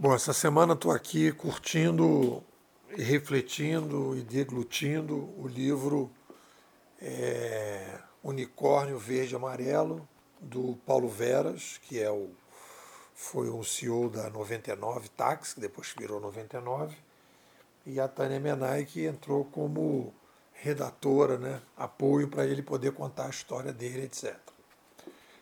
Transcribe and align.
Bom, 0.00 0.14
essa 0.14 0.32
semana 0.32 0.74
estou 0.74 0.92
aqui 0.92 1.32
curtindo 1.32 2.40
e 2.96 3.02
refletindo 3.02 4.16
e 4.16 4.22
deglutindo 4.22 5.28
o 5.36 5.48
livro 5.48 6.08
é, 7.02 7.98
Unicórnio 8.22 8.96
Verde 8.96 9.32
e 9.32 9.36
Amarelo, 9.36 10.08
do 10.40 10.76
Paulo 10.86 11.08
Veras, 11.08 11.80
que 11.82 12.00
é 12.00 12.08
o, 12.08 12.30
foi 13.12 13.50
um 13.50 13.64
CEO 13.64 14.08
da 14.08 14.30
99 14.30 15.08
Táxi, 15.08 15.56
que 15.56 15.60
depois 15.60 15.92
virou 15.98 16.20
99, 16.20 16.96
e 17.84 17.98
a 17.98 18.06
Tânia 18.06 18.38
Menai, 18.38 18.84
que 18.84 19.04
entrou 19.04 19.46
como 19.46 20.14
redatora, 20.52 21.38
né, 21.38 21.60
apoio 21.76 22.28
para 22.28 22.46
ele 22.46 22.62
poder 22.62 22.92
contar 22.92 23.26
a 23.26 23.30
história 23.30 23.72
dele, 23.72 24.04
etc. 24.04 24.38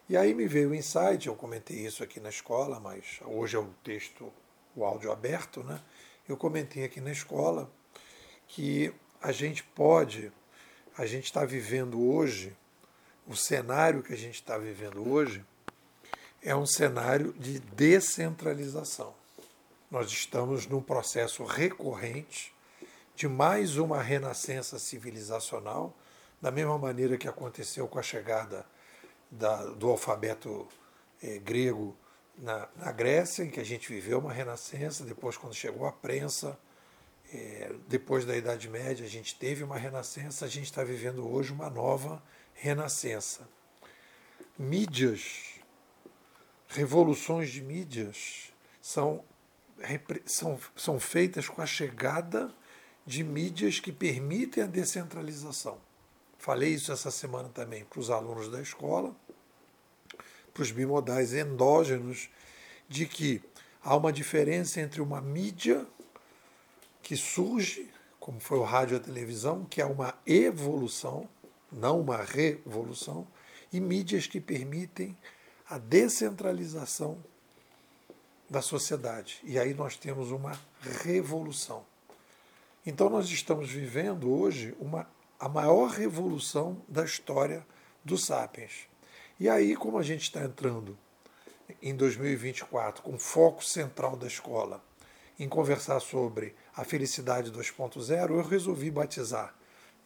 E 0.08 0.16
aí 0.16 0.32
me 0.32 0.48
veio 0.48 0.70
o 0.70 0.74
insight, 0.74 1.26
eu 1.26 1.34
comentei 1.34 1.76
isso 1.76 2.02
aqui 2.02 2.20
na 2.20 2.30
escola, 2.30 2.80
mas 2.80 3.20
hoje 3.26 3.54
é 3.54 3.58
o 3.58 3.68
texto 3.84 4.32
o 4.76 4.84
áudio 4.84 5.10
aberto, 5.10 5.64
né? 5.64 5.80
eu 6.28 6.36
comentei 6.36 6.84
aqui 6.84 7.00
na 7.00 7.10
escola 7.10 7.70
que 8.46 8.92
a 9.20 9.32
gente 9.32 9.64
pode, 9.64 10.30
a 10.96 11.06
gente 11.06 11.24
está 11.24 11.44
vivendo 11.44 12.00
hoje, 12.00 12.54
o 13.26 13.34
cenário 13.34 14.02
que 14.02 14.12
a 14.12 14.16
gente 14.16 14.34
está 14.34 14.58
vivendo 14.58 15.10
hoje 15.10 15.44
é 16.42 16.54
um 16.54 16.66
cenário 16.66 17.32
de 17.32 17.58
descentralização. 17.58 19.14
Nós 19.90 20.10
estamos 20.10 20.66
num 20.66 20.82
processo 20.82 21.42
recorrente 21.44 22.54
de 23.16 23.26
mais 23.26 23.78
uma 23.78 24.02
renascença 24.02 24.78
civilizacional, 24.78 25.96
da 26.40 26.50
mesma 26.50 26.76
maneira 26.76 27.16
que 27.16 27.26
aconteceu 27.26 27.88
com 27.88 27.98
a 27.98 28.02
chegada 28.02 28.66
da, 29.30 29.64
do 29.64 29.90
alfabeto 29.90 30.68
eh, 31.22 31.38
grego 31.38 31.96
na, 32.38 32.68
na, 32.76 32.92
Grécia, 32.92 33.42
em 33.42 33.50
que 33.50 33.60
a 33.60 33.64
gente 33.64 33.88
viveu 33.88 34.18
uma 34.18 34.32
renascença, 34.32 35.04
depois, 35.04 35.36
quando 35.36 35.54
chegou 35.54 35.86
a 35.86 35.92
prensa, 35.92 36.58
é, 37.32 37.72
depois 37.88 38.24
da 38.24 38.36
Idade 38.36 38.68
Média, 38.68 39.04
a 39.04 39.08
gente 39.08 39.34
teve 39.36 39.64
uma 39.64 39.76
renascença, 39.76 40.44
a 40.44 40.48
gente 40.48 40.66
está 40.66 40.84
vivendo 40.84 41.26
hoje 41.26 41.52
uma 41.52 41.70
nova 41.70 42.22
renascença. 42.54 43.48
Mídias, 44.58 45.60
revoluções 46.68 47.50
de 47.50 47.62
mídias, 47.62 48.52
são, 48.80 49.24
são, 50.24 50.58
são 50.76 51.00
feitas 51.00 51.48
com 51.48 51.60
a 51.60 51.66
chegada 51.66 52.54
de 53.04 53.22
mídias 53.22 53.80
que 53.80 53.92
permitem 53.92 54.62
a 54.62 54.66
descentralização. 54.66 55.78
Falei 56.38 56.74
isso 56.74 56.92
essa 56.92 57.10
semana 57.10 57.48
também 57.48 57.84
para 57.84 57.98
os 57.98 58.10
alunos 58.10 58.50
da 58.50 58.60
escola 58.60 59.14
para 60.56 60.62
os 60.62 60.70
bimodais 60.70 61.34
endógenos 61.34 62.30
de 62.88 63.04
que 63.04 63.42
há 63.84 63.94
uma 63.94 64.10
diferença 64.10 64.80
entre 64.80 65.02
uma 65.02 65.20
mídia 65.20 65.86
que 67.02 67.14
surge, 67.14 67.92
como 68.18 68.40
foi 68.40 68.56
o 68.56 68.62
rádio 68.62 68.94
e 68.94 68.96
a 68.96 69.02
televisão, 69.02 69.66
que 69.66 69.82
é 69.82 69.84
uma 69.84 70.14
evolução, 70.26 71.28
não 71.70 72.00
uma 72.00 72.22
revolução, 72.22 73.26
e 73.70 73.78
mídias 73.78 74.26
que 74.26 74.40
permitem 74.40 75.14
a 75.68 75.76
descentralização 75.76 77.22
da 78.48 78.62
sociedade. 78.62 79.42
E 79.44 79.58
aí 79.58 79.74
nós 79.74 79.98
temos 79.98 80.30
uma 80.30 80.58
revolução. 81.04 81.84
Então 82.86 83.10
nós 83.10 83.28
estamos 83.28 83.70
vivendo 83.70 84.32
hoje 84.32 84.74
uma, 84.80 85.06
a 85.38 85.50
maior 85.50 85.90
revolução 85.90 86.80
da 86.88 87.04
história 87.04 87.66
dos 88.02 88.24
sapiens. 88.24 88.88
E 89.38 89.50
aí, 89.50 89.76
como 89.76 89.98
a 89.98 90.02
gente 90.02 90.22
está 90.22 90.42
entrando 90.42 90.96
em 91.82 91.94
2024 91.94 93.02
com 93.02 93.18
foco 93.18 93.62
central 93.62 94.16
da 94.16 94.26
escola 94.26 94.82
em 95.38 95.46
conversar 95.46 96.00
sobre 96.00 96.54
a 96.74 96.84
felicidade 96.84 97.52
2.0, 97.52 98.30
eu 98.30 98.42
resolvi 98.42 98.90
batizar 98.90 99.54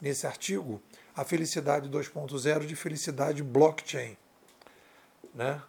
nesse 0.00 0.26
artigo 0.26 0.82
a 1.14 1.24
felicidade 1.24 1.88
2.0 1.88 2.66
de 2.66 2.74
felicidade 2.74 3.40
blockchain. 3.44 4.16
Né? 5.32 5.62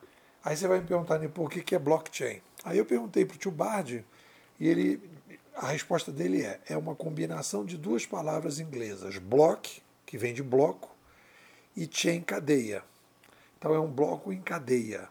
Aí 0.43 0.57
você 0.57 0.67
vai 0.67 0.79
me 0.79 0.87
perguntar, 0.87 1.19
né, 1.19 1.27
por 1.27 1.47
que, 1.47 1.75
é 1.75 1.79
blockchain? 1.79 2.41
Aí 2.63 2.79
eu 2.79 2.85
perguntei 2.85 3.25
para 3.25 3.35
o 3.35 3.37
tio 3.37 3.51
Bard 3.51 4.03
e 4.59 4.67
ele, 4.67 4.99
a 5.55 5.67
resposta 5.67 6.11
dele 6.11 6.41
é: 6.41 6.59
é 6.67 6.77
uma 6.77 6.95
combinação 6.95 7.63
de 7.63 7.77
duas 7.77 8.07
palavras 8.07 8.59
inglesas, 8.59 9.19
block, 9.19 9.83
que 10.03 10.17
vem 10.17 10.33
de 10.33 10.41
bloco, 10.41 10.89
e 11.75 11.87
chain, 11.91 12.21
cadeia. 12.21 12.83
Então 13.61 13.75
é 13.75 13.79
um 13.79 13.91
bloco 13.91 14.33
em 14.33 14.41
cadeia, 14.41 15.07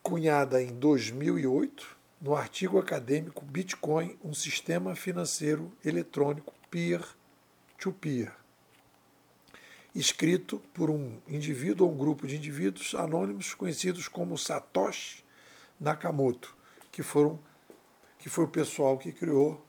cunhada 0.00 0.62
em 0.62 0.68
2008 0.68 1.96
no 2.20 2.36
artigo 2.36 2.78
acadêmico 2.78 3.44
Bitcoin, 3.44 4.16
um 4.22 4.32
sistema 4.32 4.94
financeiro 4.94 5.72
eletrônico 5.84 6.54
peer-to-peer, 6.70 8.32
escrito 9.92 10.62
por 10.72 10.88
um 10.88 11.20
indivíduo 11.26 11.88
ou 11.88 11.92
um 11.92 11.98
grupo 11.98 12.28
de 12.28 12.36
indivíduos 12.36 12.94
anônimos 12.94 13.54
conhecidos 13.54 14.06
como 14.06 14.38
Satoshi 14.38 15.24
Nakamoto, 15.80 16.56
que 16.92 17.02
foram 17.02 17.40
que 18.20 18.28
foi 18.28 18.44
o 18.44 18.48
pessoal 18.48 18.96
que 18.98 19.10
criou 19.10 19.66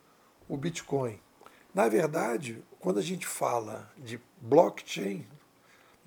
o 0.47 0.55
Bitcoin. 0.55 1.19
Na 1.73 1.89
verdade, 1.89 2.63
quando 2.79 2.99
a 2.99 3.03
gente 3.03 3.25
fala 3.25 3.91
de 3.97 4.21
blockchain, 4.39 5.25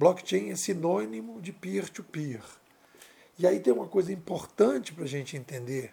Blockchain 0.00 0.49
é 0.49 0.56
sinônimo 0.56 1.43
de 1.43 1.53
peer-to-peer. 1.53 2.41
-peer. 2.41 2.59
E 3.38 3.47
aí 3.47 3.61
tem 3.61 3.71
uma 3.71 3.87
coisa 3.87 4.11
importante 4.11 4.94
para 4.94 5.05
a 5.05 5.06
gente 5.06 5.37
entender 5.37 5.93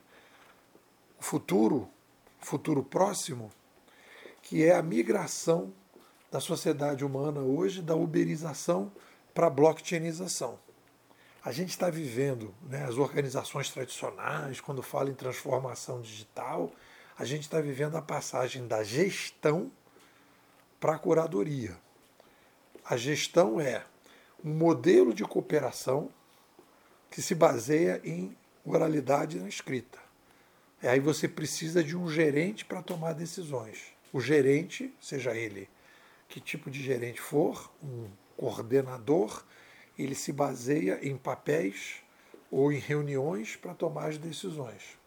o 1.20 1.24
futuro, 1.26 1.90
futuro 2.40 2.82
próximo, 2.82 3.52
que 4.42 4.64
é 4.64 4.74
a 4.74 4.82
migração 4.82 5.74
da 6.32 6.40
sociedade 6.40 7.04
humana 7.04 7.42
hoje 7.42 7.82
da 7.82 7.98
uberização 7.98 8.90
para 9.34 9.48
a 9.48 9.50
blockchainização. 9.50 10.58
A 11.44 11.52
gente 11.52 11.72
está 11.72 11.90
vivendo, 11.90 12.56
né, 12.62 12.86
as 12.86 12.98
organizações 12.98 13.70
tradicionais, 13.72 14.62
quando 14.62 14.82
fala 14.82 15.10
em 15.10 15.16
transformação 15.16 16.00
digital, 16.00 16.72
a 17.20 17.26
gente 17.26 17.42
está 17.42 17.60
vivendo 17.60 17.98
a 17.98 18.02
passagem 18.02 18.70
da 18.70 18.86
gestão 18.86 19.70
para 20.80 20.96
a 20.96 20.98
curadoria. 20.98 21.76
A 22.86 22.96
gestão 22.96 23.60
é 23.60 23.84
um 24.44 24.54
modelo 24.54 25.14
de 25.14 25.24
cooperação 25.24 26.10
que 27.10 27.22
se 27.22 27.34
baseia 27.34 28.02
em 28.04 28.36
oralidade 28.66 29.40
na 29.40 29.48
escrita. 29.48 30.00
E 30.82 30.88
aí 30.88 31.00
você 31.00 31.28
precisa 31.28 31.84
de 31.84 31.98
um 31.98 32.10
gerente 32.10 32.66
para 32.66 32.82
tomar 32.82 33.14
decisões. 33.14 33.94
O 34.14 34.20
gerente, 34.20 34.94
seja 35.00 35.36
ele 35.36 35.70
que 36.28 36.40
tipo 36.40 36.70
de 36.70 36.82
gerente 36.84 37.22
for, 37.22 37.72
um 37.82 38.10
coordenador, 38.36 39.44
ele 39.98 40.14
se 40.14 40.32
baseia 40.32 41.00
em 41.02 41.18
papéis 41.18 42.04
ou 42.52 42.72
em 42.72 42.80
reuniões 42.80 43.56
para 43.56 43.74
tomar 43.74 44.10
as 44.10 44.18
decisões. 44.18 44.98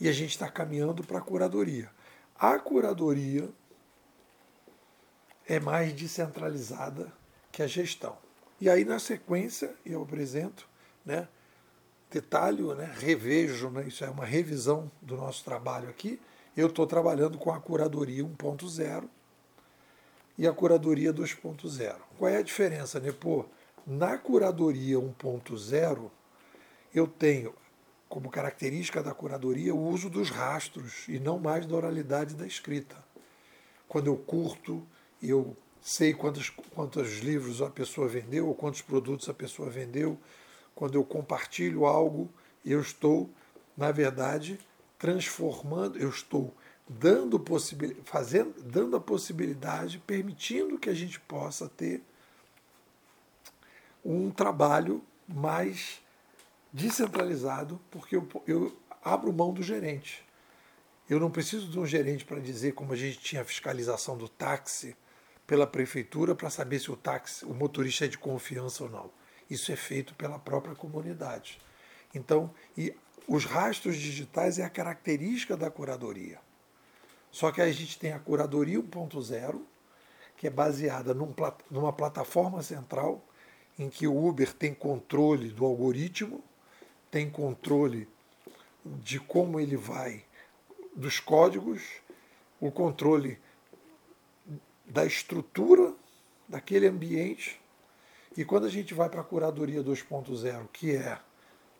E 0.00 0.08
a 0.08 0.12
gente 0.12 0.30
está 0.30 0.48
caminhando 0.48 1.02
para 1.04 1.18
a 1.18 1.22
curadoria. 1.22 1.90
A 2.36 2.58
curadoria 2.58 3.48
é 5.46 5.60
mais 5.60 5.92
descentralizada 5.92 7.12
que 7.54 7.62
é 7.62 7.66
a 7.66 7.68
gestão. 7.68 8.18
E 8.60 8.68
aí, 8.68 8.84
na 8.84 8.98
sequência, 8.98 9.72
eu 9.86 10.02
apresento, 10.02 10.68
né, 11.06 11.28
detalho, 12.10 12.74
né, 12.74 12.92
revejo, 12.98 13.70
né, 13.70 13.84
isso 13.86 14.04
é 14.04 14.10
uma 14.10 14.24
revisão 14.24 14.90
do 15.00 15.16
nosso 15.16 15.44
trabalho 15.44 15.88
aqui. 15.88 16.20
Eu 16.56 16.66
estou 16.66 16.84
trabalhando 16.84 17.38
com 17.38 17.52
a 17.52 17.60
curadoria 17.60 18.24
1.0 18.24 19.08
e 20.36 20.48
a 20.48 20.52
curadoria 20.52 21.12
2.0. 21.12 21.96
Qual 22.18 22.28
é 22.28 22.38
a 22.38 22.42
diferença, 22.42 22.98
né? 22.98 23.12
Pô, 23.12 23.46
na 23.86 24.18
curadoria 24.18 24.96
1.0, 24.96 26.10
eu 26.92 27.06
tenho 27.06 27.54
como 28.08 28.30
característica 28.30 29.00
da 29.00 29.14
curadoria 29.14 29.72
o 29.72 29.88
uso 29.88 30.10
dos 30.10 30.28
rastros 30.28 31.06
e 31.08 31.20
não 31.20 31.38
mais 31.38 31.66
da 31.66 31.76
oralidade 31.76 32.34
da 32.34 32.46
escrita. 32.46 32.96
Quando 33.86 34.08
eu 34.08 34.16
curto, 34.16 34.84
eu 35.22 35.56
sei 35.84 36.14
quantos, 36.14 36.48
quantos 36.48 37.18
livros 37.18 37.60
a 37.60 37.68
pessoa 37.68 38.08
vendeu 38.08 38.48
ou 38.48 38.54
quantos 38.54 38.80
produtos 38.80 39.28
a 39.28 39.34
pessoa 39.34 39.68
vendeu. 39.68 40.18
Quando 40.74 40.94
eu 40.94 41.04
compartilho 41.04 41.84
algo, 41.84 42.32
eu 42.64 42.80
estou, 42.80 43.28
na 43.76 43.92
verdade, 43.92 44.58
transformando, 44.98 45.98
eu 45.98 46.08
estou 46.08 46.54
dando, 46.88 47.38
possibil, 47.38 47.94
fazendo, 48.06 48.62
dando 48.62 48.96
a 48.96 49.00
possibilidade, 49.00 49.98
permitindo 49.98 50.78
que 50.78 50.88
a 50.88 50.94
gente 50.94 51.20
possa 51.20 51.68
ter 51.68 52.02
um 54.02 54.30
trabalho 54.30 55.04
mais 55.28 56.00
descentralizado, 56.72 57.78
porque 57.90 58.16
eu, 58.16 58.26
eu 58.46 58.74
abro 59.02 59.30
mão 59.34 59.52
do 59.52 59.62
gerente. 59.62 60.24
Eu 61.10 61.20
não 61.20 61.30
preciso 61.30 61.68
de 61.68 61.78
um 61.78 61.86
gerente 61.86 62.24
para 62.24 62.40
dizer 62.40 62.72
como 62.72 62.94
a 62.94 62.96
gente 62.96 63.18
tinha 63.18 63.42
a 63.42 63.44
fiscalização 63.44 64.16
do 64.16 64.30
táxi, 64.30 64.96
pela 65.46 65.66
prefeitura 65.66 66.34
para 66.34 66.50
saber 66.50 66.78
se 66.78 66.90
o 66.90 66.96
táxi, 66.96 67.44
o 67.44 67.54
motorista 67.54 68.04
é 68.04 68.08
de 68.08 68.18
confiança 68.18 68.84
ou 68.84 68.90
não. 68.90 69.10
Isso 69.48 69.70
é 69.70 69.76
feito 69.76 70.14
pela 70.14 70.38
própria 70.38 70.74
comunidade. 70.74 71.60
Então, 72.14 72.52
e 72.76 72.94
os 73.28 73.44
rastros 73.44 73.96
digitais 73.96 74.58
é 74.58 74.64
a 74.64 74.70
característica 74.70 75.56
da 75.56 75.70
curadoria. 75.70 76.38
Só 77.30 77.50
que 77.50 77.60
a 77.60 77.70
gente 77.70 77.98
tem 77.98 78.12
a 78.12 78.18
curadoria 78.18 78.80
1.0, 78.80 79.60
que 80.36 80.46
é 80.46 80.50
baseada 80.50 81.12
num, 81.12 81.34
numa 81.70 81.92
plataforma 81.92 82.62
central 82.62 83.24
em 83.78 83.90
que 83.90 84.06
o 84.06 84.26
Uber 84.26 84.52
tem 84.52 84.72
controle 84.72 85.48
do 85.48 85.64
algoritmo, 85.64 86.42
tem 87.10 87.28
controle 87.28 88.08
de 88.84 89.18
como 89.18 89.58
ele 89.58 89.76
vai, 89.76 90.24
dos 90.94 91.18
códigos, 91.18 91.82
o 92.60 92.70
controle 92.70 93.38
da 94.84 95.04
estrutura 95.04 95.94
daquele 96.48 96.86
ambiente. 96.86 97.60
E 98.36 98.44
quando 98.44 98.66
a 98.66 98.70
gente 98.70 98.92
vai 98.94 99.08
para 99.08 99.20
a 99.20 99.24
curadoria 99.24 99.82
2.0, 99.82 100.68
que 100.72 100.96
é 100.96 101.18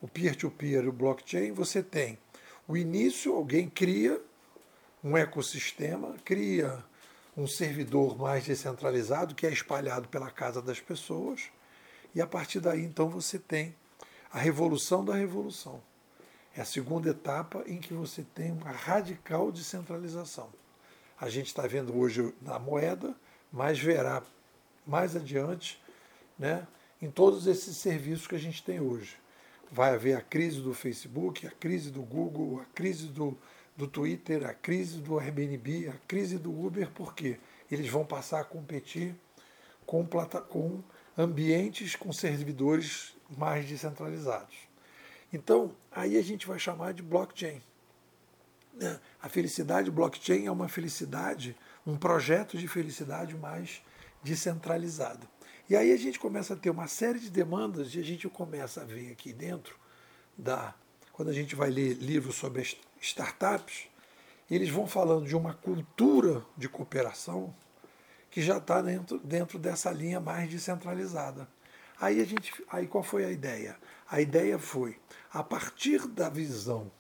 o 0.01 0.09
peer-to-peer 0.09 0.85
e 0.85 0.89
o 0.89 0.93
blockchain, 0.93 1.53
você 1.53 1.83
tem 1.83 2.19
o 2.67 2.77
início, 2.77 3.35
alguém 3.35 3.69
cria 3.69 4.21
um 5.03 5.17
ecossistema, 5.17 6.15
cria 6.25 6.83
um 7.37 7.47
servidor 7.47 8.17
mais 8.17 8.45
descentralizado 8.45 9.35
que 9.35 9.47
é 9.47 9.53
espalhado 9.53 10.09
pela 10.09 10.31
casa 10.31 10.63
das 10.63 10.81
pessoas, 10.81 11.51
e 12.15 12.21
a 12.21 12.27
partir 12.27 12.61
daí 12.61 12.85
então 12.85 13.09
você 13.09 13.39
tem 13.39 13.75
a 14.31 14.39
revolução 14.39 15.05
da 15.05 15.15
revolução. 15.15 15.83
É 16.57 16.61
a 16.61 16.65
segunda 16.65 17.11
etapa 17.11 17.65
em 17.67 17.79
que 17.79 17.93
você 17.93 18.23
tem 18.35 18.53
uma 18.53 18.71
radical 18.71 19.51
descentralização. 19.51 20.49
A 21.25 21.31
gente 21.31 21.47
está 21.47 21.67
vendo 21.67 21.99
hoje 21.99 22.35
na 22.43 22.59
moeda, 22.59 23.15
mas 23.51 23.79
verá 23.79 24.23
mais 24.87 25.17
adiante 25.17 25.83
né, 26.39 26.69
em 27.01 27.11
todos 27.11 27.47
esses 27.47 27.79
serviços 27.79 28.27
que 28.27 28.35
a 28.35 28.39
gente 28.39 28.63
tem 28.63 28.79
hoje. 28.79 29.17
Vai 29.73 29.95
haver 29.95 30.19
a 30.19 30.21
crise 30.21 30.61
do 30.61 30.75
Facebook, 30.75 31.47
a 31.47 31.51
crise 31.51 31.91
do 31.91 32.03
Google, 32.03 32.61
a 32.61 32.67
crise 32.75 33.07
do, 33.07 33.35
do 33.75 33.87
Twitter, 33.87 34.47
a 34.47 34.53
crise 34.53 34.99
do 34.99 35.19
Airbnb, 35.19 35.89
a 35.89 35.95
crise 36.07 36.37
do 36.37 36.53
Uber, 36.53 36.91
porque 36.91 37.41
eles 37.71 37.89
vão 37.89 38.05
passar 38.05 38.41
a 38.41 38.45
competir 38.45 39.15
com, 39.87 40.05
plata, 40.05 40.43
com 40.43 40.83
ambientes 41.17 41.97
com 41.97 42.13
servidores 42.13 43.17
mais 43.35 43.67
descentralizados. 43.67 44.57
Então, 45.33 45.75
aí 45.91 46.19
a 46.19 46.23
gente 46.23 46.47
vai 46.47 46.59
chamar 46.59 46.93
de 46.93 47.03
blockchain. 47.03 47.63
Né? 48.75 49.01
A 49.23 49.29
felicidade 49.29 49.91
blockchain 49.91 50.47
é 50.47 50.51
uma 50.51 50.69
felicidade, 50.69 51.57
um 51.87 51.97
projeto 51.97 52.59
de 52.59 52.67
felicidade 52.69 53.35
mais 53.37 53.83
descentralizado. 54.23 55.29
E 55.69 55.77
aí 55.77 55.93
a 55.93 55.97
gente 55.97 56.19
começa 56.19 56.55
a 56.55 56.57
ter 56.57 56.71
uma 56.71 56.87
série 56.87 57.19
de 57.19 57.31
demandas 57.31 57.95
e 57.95 58.01
a 58.01 58.05
gente 58.05 58.29
começa 58.29 58.83
a 58.83 58.85
ver 58.85 59.13
aqui 59.13 59.33
dentro 59.33 59.77
da 60.37 60.75
quando 61.13 61.29
a 61.29 61.33
gente 61.33 61.55
vai 61.55 61.71
ler 61.71 61.95
livros 61.95 62.35
sobre 62.35 62.67
startups, 63.01 63.87
eles 64.51 64.69
vão 64.69 64.85
falando 64.85 65.29
de 65.29 65.37
uma 65.37 65.55
cultura 65.55 66.45
de 66.57 66.69
cooperação 66.69 67.55
que 68.31 68.43
já 68.43 68.59
está 68.59 68.83
dentro, 68.83 69.19
dentro 69.21 69.57
dessa 69.57 69.93
linha 69.93 70.19
mais 70.19 70.51
descentralizada. 70.51 71.49
Aí 72.01 72.21
a 72.21 72.25
gente, 72.25 72.53
aí 72.69 72.89
qual 72.89 73.05
foi 73.05 73.25
a 73.25 73.31
ideia? 73.31 73.77
A 74.11 74.21
ideia 74.21 74.59
foi 74.59 74.99
a 75.33 75.41
partir 75.43 76.05
da 76.09 76.29
visão, 76.29 76.91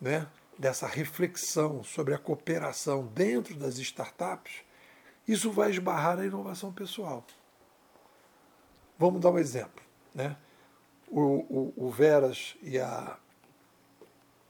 né, 0.00 0.26
dessa 0.58 0.86
reflexão 0.86 1.82
sobre 1.82 2.14
a 2.14 2.18
cooperação 2.18 3.06
dentro 3.06 3.54
das 3.54 3.78
startups, 3.78 4.62
isso 5.26 5.50
vai 5.50 5.70
esbarrar 5.70 6.16
na 6.16 6.26
inovação 6.26 6.72
pessoal. 6.72 7.24
Vamos 8.98 9.20
dar 9.20 9.30
um 9.30 9.38
exemplo. 9.38 9.82
Né? 10.14 10.36
O, 11.08 11.20
o, 11.20 11.74
o 11.76 11.90
Veras 11.90 12.56
e 12.62 12.78
a, 12.78 13.18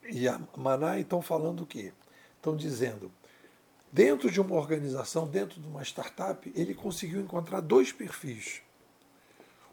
e 0.08 0.28
a 0.28 0.40
Manai 0.56 1.00
estão 1.00 1.20
falando 1.20 1.62
o 1.62 1.66
quê? 1.66 1.92
Estão 2.36 2.56
dizendo, 2.56 3.10
dentro 3.90 4.30
de 4.30 4.40
uma 4.40 4.54
organização, 4.54 5.26
dentro 5.26 5.60
de 5.60 5.66
uma 5.66 5.82
startup, 5.82 6.52
ele 6.54 6.74
conseguiu 6.74 7.20
encontrar 7.20 7.60
dois 7.60 7.92
perfis 7.92 8.62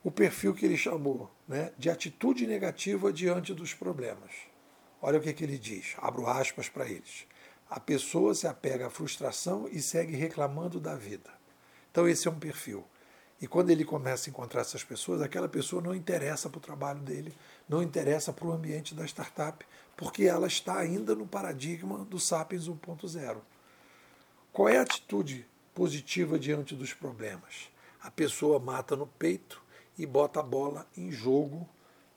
o 0.03 0.11
perfil 0.11 0.53
que 0.53 0.65
ele 0.65 0.75
chamou 0.75 1.31
né, 1.47 1.71
de 1.77 1.89
atitude 1.89 2.45
negativa 2.45 3.11
diante 3.13 3.53
dos 3.53 3.73
problemas. 3.73 4.31
Olha 5.05 5.19
o 5.19 5.21
que, 5.21 5.33
que 5.33 5.43
ele 5.43 5.57
diz, 5.57 5.97
abro 5.97 6.25
aspas 6.25 6.69
para 6.69 6.87
eles. 6.87 7.27
A 7.69 7.77
pessoa 7.77 8.33
se 8.33 8.47
apega 8.47 8.87
à 8.87 8.89
frustração 8.89 9.67
e 9.69 9.81
segue 9.81 10.15
reclamando 10.15 10.79
da 10.79 10.95
vida. 10.95 11.29
Então, 11.91 12.07
esse 12.07 12.25
é 12.25 12.31
um 12.31 12.39
perfil. 12.39 12.85
E 13.41 13.45
quando 13.45 13.69
ele 13.69 13.83
começa 13.83 14.29
a 14.29 14.31
encontrar 14.31 14.61
essas 14.61 14.81
pessoas, 14.81 15.21
aquela 15.21 15.49
pessoa 15.49 15.81
não 15.81 15.93
interessa 15.93 16.49
para 16.49 16.57
o 16.57 16.61
trabalho 16.61 17.01
dele, 17.01 17.35
não 17.67 17.83
interessa 17.83 18.31
para 18.31 18.47
o 18.47 18.53
ambiente 18.53 18.95
da 18.95 19.03
startup, 19.03 19.65
porque 19.97 20.23
ela 20.23 20.47
está 20.47 20.79
ainda 20.79 21.13
no 21.13 21.27
paradigma 21.27 22.05
do 22.05 22.17
Sapiens 22.17 22.69
1.0. 22.69 23.41
Qual 24.53 24.69
é 24.69 24.77
a 24.77 24.83
atitude 24.83 25.45
positiva 25.75 26.39
diante 26.39 26.75
dos 26.75 26.93
problemas? 26.93 27.69
A 28.01 28.09
pessoa 28.09 28.57
mata 28.57 28.95
no 28.95 29.07
peito 29.07 29.61
e 29.97 30.05
bota 30.05 30.39
a 30.39 30.43
bola 30.43 30.87
em 30.95 31.11
jogo 31.11 31.67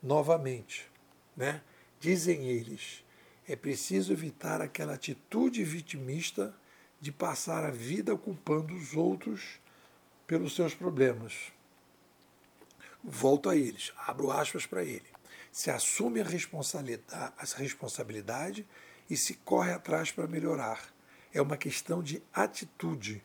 novamente. 0.01 0.89
Né? 1.37 1.61
Dizem 2.01 2.45
eles, 2.45 3.05
é 3.49 3.57
preciso 3.57 4.13
evitar 4.13 4.61
aquela 4.61 4.95
atitude 4.95 5.63
vitimista 5.65 6.55
de 7.01 7.13
passar 7.13 7.65
a 7.65 7.71
vida 7.71 8.17
culpando 8.17 8.75
os 8.75 8.95
outros 8.95 9.61
pelos 10.27 10.55
seus 10.55 10.75
problemas. 10.75 11.53
Volto 13.03 13.49
a 13.49 13.57
eles, 13.57 13.93
abro 13.97 14.31
aspas 14.31 14.67
para 14.67 14.83
ele. 14.83 15.07
Se 15.53 15.71
assume 15.71 16.21
a 16.21 16.25
responsabilidade, 16.25 17.33
a 17.39 17.45
responsabilidade 17.57 18.67
e 19.09 19.17
se 19.17 19.35
corre 19.35 19.73
atrás 19.73 20.11
para 20.11 20.27
melhorar. 20.27 20.93
É 21.33 21.41
uma 21.41 21.57
questão 21.57 22.03
de 22.03 22.23
atitude. 22.33 23.23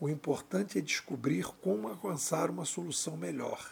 O 0.00 0.08
importante 0.08 0.78
é 0.78 0.82
descobrir 0.82 1.44
como 1.62 1.88
alcançar 1.88 2.50
uma 2.50 2.64
solução 2.64 3.16
melhor. 3.16 3.70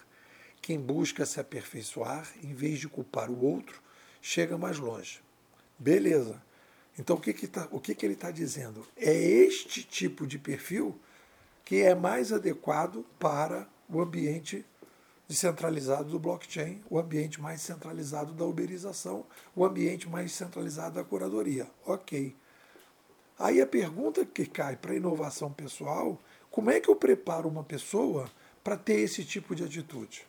Quem 0.62 0.78
busca 0.80 1.26
se 1.26 1.40
aperfeiçoar, 1.40 2.30
em 2.42 2.54
vez 2.54 2.78
de 2.78 2.88
culpar 2.88 3.30
o 3.30 3.44
outro, 3.44 3.82
chega 4.20 4.56
mais 4.58 4.78
longe. 4.78 5.20
Beleza. 5.78 6.40
Então 6.98 7.16
o 7.16 7.20
que, 7.20 7.32
que, 7.32 7.46
tá, 7.46 7.68
o 7.70 7.80
que, 7.80 7.94
que 7.94 8.04
ele 8.04 8.14
está 8.14 8.30
dizendo? 8.30 8.86
É 8.96 9.12
este 9.14 9.82
tipo 9.82 10.26
de 10.26 10.38
perfil 10.38 10.98
que 11.64 11.82
é 11.82 11.94
mais 11.94 12.32
adequado 12.32 13.04
para 13.18 13.68
o 13.88 14.00
ambiente 14.00 14.64
descentralizado 15.28 16.10
do 16.10 16.18
blockchain, 16.18 16.82
o 16.90 16.98
ambiente 16.98 17.40
mais 17.40 17.62
centralizado 17.62 18.32
da 18.32 18.44
uberização, 18.44 19.24
o 19.54 19.64
ambiente 19.64 20.08
mais 20.08 20.32
centralizado 20.32 20.96
da 20.96 21.04
curadoria. 21.04 21.70
Ok. 21.86 22.34
Aí 23.38 23.60
a 23.60 23.66
pergunta 23.66 24.26
que 24.26 24.44
cai 24.44 24.76
para 24.76 24.92
a 24.92 24.96
inovação 24.96 25.52
pessoal, 25.52 26.20
como 26.50 26.70
é 26.70 26.80
que 26.80 26.90
eu 26.90 26.96
preparo 26.96 27.48
uma 27.48 27.62
pessoa 27.62 28.28
para 28.62 28.76
ter 28.76 29.00
esse 29.00 29.24
tipo 29.24 29.54
de 29.54 29.64
atitude? 29.64 30.26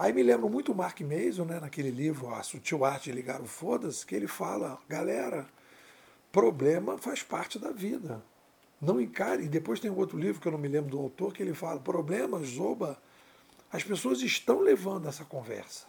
Aí 0.00 0.14
me 0.14 0.22
lembro 0.22 0.48
muito 0.48 0.72
o 0.72 0.74
Mark 0.74 0.98
Mason, 1.02 1.44
né, 1.44 1.60
naquele 1.60 1.90
livro 1.90 2.34
A 2.34 2.42
Sutil 2.42 2.86
Arte 2.86 3.10
de 3.10 3.12
Ligar 3.12 3.42
o 3.42 3.44
Foda-se, 3.44 4.06
que 4.06 4.14
ele 4.14 4.26
fala, 4.26 4.78
galera, 4.88 5.46
problema 6.32 6.96
faz 6.96 7.22
parte 7.22 7.58
da 7.58 7.70
vida. 7.70 8.24
Não 8.80 8.98
encare. 8.98 9.44
E 9.44 9.48
depois 9.48 9.78
tem 9.78 9.90
um 9.90 9.98
outro 9.98 10.16
livro 10.16 10.40
que 10.40 10.48
eu 10.48 10.52
não 10.52 10.58
me 10.58 10.68
lembro 10.68 10.90
do 10.90 10.98
autor, 10.98 11.34
que 11.34 11.42
ele 11.42 11.52
fala, 11.52 11.78
problemas, 11.78 12.46
zoba, 12.46 12.98
as 13.70 13.84
pessoas 13.84 14.22
estão 14.22 14.60
levando 14.60 15.06
essa 15.06 15.22
conversa. 15.22 15.84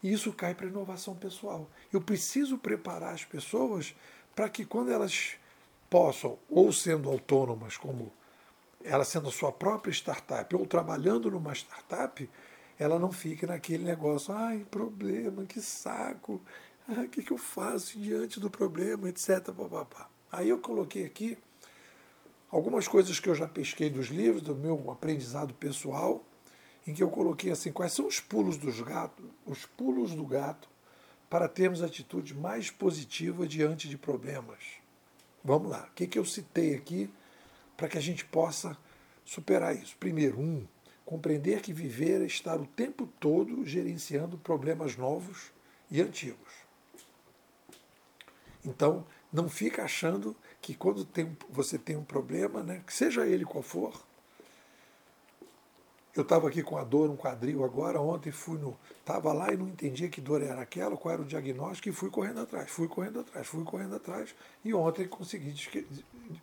E 0.00 0.12
isso 0.12 0.32
cai 0.32 0.54
para 0.54 0.66
a 0.66 0.70
inovação 0.70 1.16
pessoal. 1.16 1.68
Eu 1.92 2.00
preciso 2.00 2.56
preparar 2.56 3.14
as 3.14 3.24
pessoas 3.24 3.96
para 4.32 4.48
que 4.48 4.64
quando 4.64 4.92
elas 4.92 5.32
possam, 5.90 6.38
ou 6.48 6.72
sendo 6.72 7.10
autônomas, 7.10 7.76
como 7.76 8.12
ela 8.84 9.04
sendo 9.04 9.28
a 9.28 9.32
sua 9.32 9.50
própria 9.50 9.90
startup, 9.90 10.54
ou 10.54 10.64
trabalhando 10.66 11.28
numa 11.28 11.52
startup, 11.52 12.30
ela 12.80 12.98
não 12.98 13.12
fique 13.12 13.44
naquele 13.44 13.84
negócio, 13.84 14.32
ai, 14.32 14.66
problema, 14.70 15.44
que 15.44 15.60
saco, 15.60 16.40
o 16.88 17.08
que, 17.08 17.22
que 17.22 17.30
eu 17.30 17.36
faço 17.36 17.98
diante 17.98 18.40
do 18.40 18.48
problema, 18.48 19.06
etc. 19.10 19.52
Papapá. 19.52 20.08
Aí 20.32 20.48
eu 20.48 20.58
coloquei 20.58 21.04
aqui 21.04 21.36
algumas 22.50 22.88
coisas 22.88 23.20
que 23.20 23.28
eu 23.28 23.34
já 23.34 23.46
pesquei 23.46 23.90
dos 23.90 24.06
livros, 24.06 24.40
do 24.40 24.56
meu 24.56 24.90
aprendizado 24.90 25.52
pessoal, 25.52 26.24
em 26.86 26.94
que 26.94 27.02
eu 27.02 27.10
coloquei 27.10 27.52
assim, 27.52 27.70
quais 27.70 27.92
são 27.92 28.06
os 28.06 28.18
pulos 28.18 28.56
dos 28.56 28.80
gatos, 28.80 29.26
os 29.44 29.66
pulos 29.66 30.14
do 30.14 30.24
gato, 30.24 30.66
para 31.28 31.46
termos 31.46 31.82
atitude 31.82 32.34
mais 32.34 32.70
positiva 32.70 33.46
diante 33.46 33.90
de 33.90 33.98
problemas. 33.98 34.58
Vamos 35.44 35.70
lá, 35.70 35.86
o 35.90 35.94
que, 35.94 36.06
que 36.06 36.18
eu 36.18 36.24
citei 36.24 36.74
aqui 36.74 37.10
para 37.76 37.88
que 37.88 37.98
a 37.98 38.00
gente 38.00 38.24
possa 38.24 38.74
superar 39.22 39.76
isso? 39.76 39.94
Primeiro, 40.00 40.40
um, 40.40 40.66
compreender 41.10 41.60
que 41.60 41.72
viver 41.72 42.22
é 42.22 42.24
estar 42.24 42.60
o 42.60 42.64
tempo 42.64 43.04
todo 43.18 43.66
gerenciando 43.66 44.38
problemas 44.38 44.96
novos 44.96 45.50
e 45.90 46.00
antigos. 46.00 46.52
Então, 48.64 49.04
não 49.32 49.48
fica 49.48 49.82
achando 49.82 50.36
que 50.62 50.72
quando 50.72 51.04
tem, 51.04 51.36
você 51.48 51.76
tem 51.76 51.96
um 51.96 52.04
problema, 52.04 52.62
né, 52.62 52.84
seja 52.86 53.26
ele 53.26 53.44
qual 53.44 53.60
for, 53.60 54.00
eu 56.14 56.22
estava 56.22 56.46
aqui 56.46 56.62
com 56.62 56.76
a 56.76 56.84
dor 56.84 57.08
no 57.08 57.16
quadril 57.16 57.64
agora, 57.64 58.00
ontem 58.00 58.30
fui 58.30 58.58
no. 58.58 58.78
Estava 59.00 59.32
lá 59.32 59.52
e 59.52 59.56
não 59.56 59.66
entendia 59.66 60.08
que 60.08 60.20
dor 60.20 60.40
era 60.42 60.60
aquela, 60.60 60.96
qual 60.96 61.14
era 61.14 61.22
o 61.22 61.24
diagnóstico, 61.24 61.88
e 61.88 61.92
fui 61.92 62.10
correndo 62.10 62.40
atrás, 62.40 62.70
fui 62.70 62.86
correndo 62.86 63.18
atrás, 63.20 63.46
fui 63.48 63.64
correndo 63.64 63.96
atrás. 63.96 64.32
E 64.64 64.72
ontem 64.72 65.08
consegui 65.08 65.52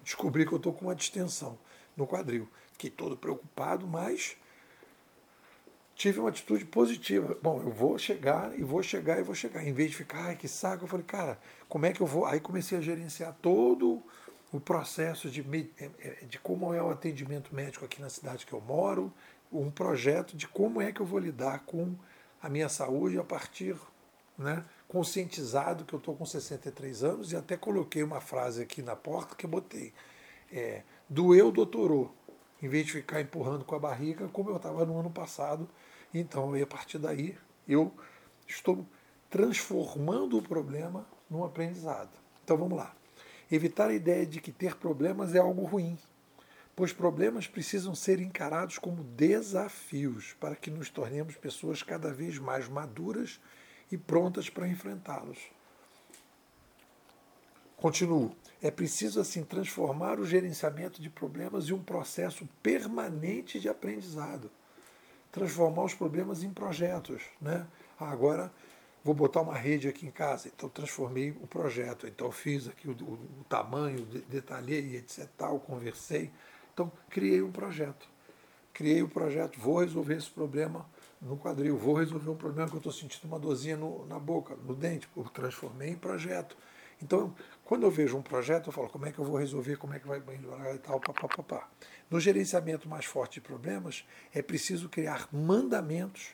descobrir 0.04 0.46
que 0.46 0.54
eu 0.54 0.58
estou 0.58 0.74
com 0.74 0.86
uma 0.86 0.96
distensão 0.96 1.58
no 1.96 2.06
quadril. 2.06 2.50
Fiquei 2.74 2.90
todo 2.90 3.16
preocupado, 3.16 3.88
mas 3.88 4.36
tive 5.98 6.20
uma 6.20 6.30
atitude 6.30 6.64
positiva. 6.64 7.36
Bom, 7.42 7.60
eu 7.60 7.72
vou 7.72 7.98
chegar 7.98 8.58
e 8.58 8.64
vou 8.64 8.84
chegar 8.84 9.20
e 9.20 9.24
vou 9.24 9.34
chegar. 9.34 9.66
Em 9.66 9.74
vez 9.74 9.90
de 9.90 9.98
ficar, 9.98 10.26
ai 10.26 10.36
que 10.36 10.48
saco, 10.48 10.84
eu 10.84 10.88
falei, 10.88 11.06
cara, 11.06 11.40
como 11.68 11.88
é 11.88 11.92
que 11.92 12.00
eu 12.00 12.06
vou? 12.06 12.26
Aí 12.26 12.40
comecei 12.40 12.78
a 12.78 12.82
gerenciar 12.82 13.36
todo 13.42 14.02
o 14.52 14.60
processo 14.60 15.28
de, 15.30 15.42
é, 15.80 15.90
é, 16.00 16.26
de 16.26 16.38
como 16.38 16.72
é 16.74 16.82
o 16.82 16.92
atendimento 16.92 17.54
médico 17.54 17.84
aqui 17.84 18.00
na 18.00 18.10
cidade 18.10 18.46
que 18.46 18.54
eu 18.54 18.62
moro, 18.62 19.12
um 19.52 19.72
projeto 19.72 20.38
de 20.38 20.48
como 20.48 20.82
é 20.82 20.92
que 20.92 21.02
eu 21.02 21.06
vou 21.06 21.20
lidar 21.20 21.66
com 21.66 21.96
a 22.42 22.48
minha 22.48 22.70
saúde 22.70 23.18
a 23.18 23.24
partir, 23.24 23.76
né, 24.38 24.64
conscientizado 24.88 25.84
que 25.84 25.94
eu 25.94 26.00
estou 26.00 26.16
com 26.16 26.26
63 26.26 27.04
anos 27.04 27.32
e 27.32 27.36
até 27.36 27.58
coloquei 27.58 28.04
uma 28.04 28.22
frase 28.22 28.62
aqui 28.62 28.84
na 28.84 28.96
porta 28.96 29.36
que 29.36 29.46
eu 29.46 29.50
botei. 29.50 29.92
É, 30.52 30.84
doeu, 31.10 31.52
doutorou, 31.52 32.14
em 32.62 32.68
vez 32.68 32.86
de 32.86 32.94
ficar 32.94 33.22
empurrando 33.22 33.66
com 33.66 33.76
a 33.76 33.80
barriga, 33.80 34.28
como 34.30 34.50
eu 34.50 34.58
estava 34.58 34.86
no 34.86 35.00
ano 35.00 35.10
passado. 35.10 35.68
Então, 36.14 36.54
a 36.54 36.66
partir 36.66 36.98
daí, 36.98 37.38
eu 37.68 37.94
estou 38.48 38.86
transformando 39.30 40.38
o 40.38 40.42
problema 40.42 41.06
num 41.30 41.44
aprendizado. 41.44 42.12
Então, 42.44 42.58
vamos 42.58 42.78
lá. 42.78 42.96
Evitar 43.52 43.90
a 43.90 43.94
ideia 43.94 44.26
de 44.26 44.40
que 44.40 44.52
ter 44.52 44.76
problemas 44.76 45.36
é 45.36 45.40
algo 45.40 45.64
ruim 45.64 45.98
pois 46.78 46.94
problemas 46.94 47.48
precisam 47.48 47.96
ser 47.96 48.20
encarados 48.20 48.78
como 48.78 49.04
desafios 49.04 50.36
para 50.40 50.56
que 50.56 50.70
nos 50.70 50.92
tornemos 50.92 51.36
pessoas 51.36 51.82
cada 51.82 52.14
vez 52.14 52.38
mais 52.38 52.70
maduras 52.70 53.42
e 53.92 53.98
prontas 53.98 54.48
para 54.48 54.68
enfrentá-los. 54.68 55.40
Continuo. 57.78 58.36
É 58.62 58.72
preciso, 58.72 59.20
assim, 59.20 59.44
transformar 59.44 60.20
o 60.20 60.26
gerenciamento 60.26 61.02
de 61.02 61.10
problemas 61.10 61.70
em 61.70 61.74
um 61.74 61.84
processo 61.84 62.48
permanente 62.62 63.60
de 63.60 63.70
aprendizado. 63.70 64.50
Transformar 65.32 65.84
os 65.84 65.94
problemas 65.94 66.44
em 66.44 66.50
projetos. 66.50 67.22
Né? 67.40 67.68
Ah, 68.00 68.10
agora 68.10 68.52
vou 69.04 69.14
botar 69.14 69.42
uma 69.42 69.56
rede 69.56 69.88
aqui 69.88 70.06
em 70.08 70.12
casa, 70.12 70.50
então 70.54 70.68
transformei 70.68 71.30
o 71.30 71.48
projeto. 71.48 72.08
Então 72.08 72.32
fiz 72.32 72.68
aqui 72.68 72.90
o, 72.90 72.92
o, 72.92 73.14
o 73.14 73.44
tamanho, 73.48 74.06
detalhei, 74.28 74.96
etc. 74.98 75.28
Tal, 75.38 75.60
conversei. 75.60 76.32
Então, 76.74 76.92
criei 77.10 77.42
um 77.42 77.52
projeto. 77.52 78.08
Criei 78.74 79.02
o 79.02 79.06
um 79.06 79.10
projeto, 79.10 79.60
vou 79.60 79.80
resolver 79.80 80.16
esse 80.16 80.30
problema 80.30 80.86
no 81.20 81.36
quadril, 81.36 81.76
vou 81.76 81.96
resolver 81.96 82.30
um 82.30 82.36
problema 82.36 82.70
que 82.70 82.76
eu 82.76 82.80
estou 82.80 82.92
sentindo 82.92 83.26
uma 83.26 83.40
dorzinha 83.40 83.76
no, 83.76 84.06
na 84.06 84.20
boca, 84.20 84.56
no 84.56 84.76
dente, 84.76 85.08
eu 85.18 85.24
transformei 85.24 85.90
em 85.90 85.96
projeto. 85.96 86.56
Então, 87.02 87.34
quando 87.68 87.84
eu 87.84 87.92
vejo 87.92 88.16
um 88.16 88.22
projeto, 88.22 88.68
eu 88.68 88.72
falo 88.72 88.88
como 88.88 89.06
é 89.08 89.12
que 89.12 89.20
eu 89.20 89.26
vou 89.26 89.36
resolver, 89.36 89.76
como 89.76 89.94
é 89.94 90.00
que 90.00 90.08
vai 90.08 90.22
melhorar 90.22 90.74
e 90.74 90.78
tal, 90.78 91.02
papapá. 91.02 91.68
No 92.10 92.18
gerenciamento 92.18 92.88
mais 92.88 93.04
forte 93.04 93.34
de 93.34 93.42
problemas, 93.42 94.06
é 94.34 94.42
preciso 94.42 94.88
criar 94.88 95.28
mandamentos 95.34 96.30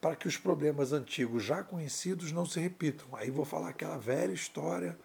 para 0.00 0.14
que 0.14 0.28
os 0.28 0.36
problemas 0.36 0.92
antigos 0.92 1.42
já 1.42 1.64
conhecidos 1.64 2.30
não 2.30 2.46
se 2.46 2.60
repitam. 2.60 3.08
Aí 3.14 3.32
vou 3.32 3.44
falar 3.44 3.70
aquela 3.70 3.98
velha 3.98 4.32
história, 4.32 4.96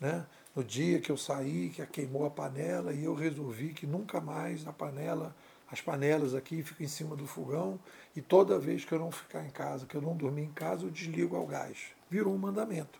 né? 0.00 0.24
no 0.56 0.64
dia 0.64 0.98
que 0.98 1.12
eu 1.12 1.16
saí, 1.18 1.68
que 1.68 1.84
queimou 1.84 2.24
a 2.24 2.30
panela, 2.30 2.94
e 2.94 3.04
eu 3.04 3.12
resolvi 3.12 3.74
que 3.74 3.86
nunca 3.86 4.22
mais 4.22 4.66
a 4.66 4.72
panela, 4.72 5.36
as 5.70 5.82
panelas 5.82 6.34
aqui 6.34 6.62
ficam 6.62 6.86
em 6.86 6.88
cima 6.88 7.14
do 7.14 7.26
fogão, 7.26 7.78
e 8.16 8.22
toda 8.22 8.58
vez 8.58 8.82
que 8.82 8.92
eu 8.92 8.98
não 8.98 9.12
ficar 9.12 9.44
em 9.44 9.50
casa, 9.50 9.84
que 9.84 9.94
eu 9.94 10.00
não 10.00 10.16
dormir 10.16 10.44
em 10.44 10.52
casa, 10.52 10.86
eu 10.86 10.90
desligo 10.90 11.36
ao 11.36 11.46
gás. 11.46 11.88
Virou 12.08 12.34
um 12.34 12.38
mandamento. 12.38 12.98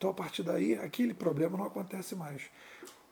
Então, 0.00 0.08
a 0.08 0.14
partir 0.14 0.42
daí, 0.42 0.76
aquele 0.76 1.12
problema 1.12 1.58
não 1.58 1.66
acontece 1.66 2.16
mais. 2.16 2.44